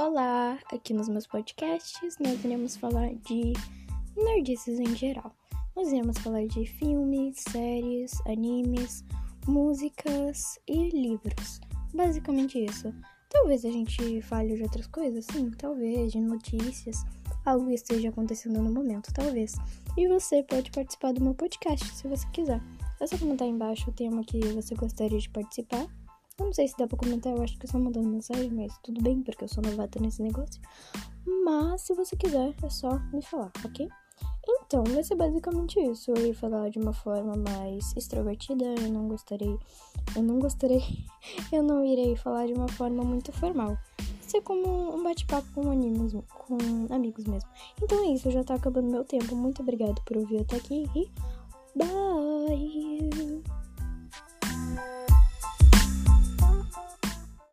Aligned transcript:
Olá! 0.00 0.56
Aqui 0.72 0.94
nos 0.94 1.08
meus 1.08 1.26
podcasts 1.26 2.16
nós 2.20 2.44
iremos 2.44 2.76
falar 2.76 3.12
de 3.14 3.52
nerdices 4.16 4.78
em 4.78 4.94
geral. 4.94 5.34
Nós 5.74 5.88
iremos 5.88 6.16
falar 6.18 6.46
de 6.46 6.64
filmes, 6.66 7.40
séries, 7.40 8.12
animes, 8.24 9.04
músicas 9.44 10.60
e 10.68 10.90
livros. 10.90 11.60
Basicamente 11.92 12.64
isso. 12.64 12.94
Talvez 13.28 13.64
a 13.64 13.72
gente 13.72 14.22
fale 14.22 14.54
de 14.54 14.62
outras 14.62 14.86
coisas, 14.86 15.24
sim, 15.32 15.50
talvez, 15.58 16.12
de 16.12 16.20
notícias, 16.20 17.04
algo 17.44 17.68
esteja 17.68 18.10
acontecendo 18.10 18.62
no 18.62 18.70
momento, 18.70 19.12
talvez. 19.12 19.56
E 19.96 20.06
você 20.06 20.44
pode 20.44 20.70
participar 20.70 21.12
do 21.12 21.24
meu 21.24 21.34
podcast 21.34 21.84
se 21.92 22.06
você 22.06 22.24
quiser. 22.32 22.62
É 23.00 23.06
só 23.08 23.18
comentar 23.18 23.48
embaixo 23.48 23.90
o 23.90 23.92
tema 23.92 24.22
que 24.22 24.38
você 24.52 24.76
gostaria 24.76 25.18
de 25.18 25.28
participar 25.28 25.88
eu 26.38 26.46
não 26.46 26.52
sei 26.52 26.68
se 26.68 26.76
dá 26.76 26.86
pra 26.86 26.96
comentar, 26.96 27.32
eu 27.32 27.42
acho 27.42 27.58
que 27.58 27.66
é 27.66 27.68
só 27.68 27.78
mandando 27.78 28.08
mensagem, 28.08 28.50
mas 28.50 28.72
tudo 28.82 29.02
bem, 29.02 29.22
porque 29.22 29.44
eu 29.44 29.48
sou 29.48 29.62
novata 29.62 30.00
nesse 30.00 30.22
negócio. 30.22 30.60
Mas 31.44 31.82
se 31.82 31.94
você 31.94 32.16
quiser, 32.16 32.54
é 32.62 32.70
só 32.70 32.98
me 33.12 33.22
falar, 33.22 33.50
ok? 33.64 33.88
Então, 34.48 34.82
vai 34.84 35.04
ser 35.04 35.14
basicamente 35.14 35.78
isso. 35.80 36.10
Eu 36.10 36.26
ia 36.26 36.34
falar 36.34 36.70
de 36.70 36.78
uma 36.78 36.92
forma 36.92 37.34
mais 37.36 37.94
extrovertida, 37.96 38.64
eu 38.64 38.90
não 38.90 39.08
gostaria. 39.08 39.56
Eu 40.16 40.22
não 40.22 40.38
gostaria. 40.38 40.80
eu 41.52 41.62
não 41.62 41.84
irei 41.84 42.16
falar 42.16 42.46
de 42.46 42.54
uma 42.54 42.68
forma 42.68 43.02
muito 43.04 43.32
formal. 43.32 43.76
Vai 43.98 44.30
ser 44.30 44.40
como 44.42 44.94
um 44.94 45.02
bate-papo 45.02 45.46
com 45.54 45.70
amigos, 45.70 46.12
com 46.28 46.58
amigos 46.94 47.24
mesmo. 47.24 47.48
Então 47.82 48.04
é 48.04 48.12
isso, 48.12 48.30
já 48.30 48.42
tá 48.44 48.54
acabando 48.54 48.90
meu 48.90 49.04
tempo. 49.04 49.34
Muito 49.34 49.62
obrigado 49.62 50.00
por 50.02 50.16
ouvir 50.16 50.40
até 50.40 50.56
aqui 50.56 50.88
e 50.94 51.10
bye! 51.76 52.37